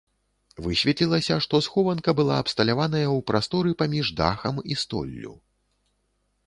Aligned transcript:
Высветлілася, 0.67 1.35
што 1.45 1.59
схованка 1.65 2.09
была 2.21 2.35
абсталяваная 2.45 3.05
ў 3.15 3.19
прасторы 3.31 3.71
паміж 3.83 4.11
дахам 4.23 4.55
і 4.75 4.81
столлю. 4.85 5.41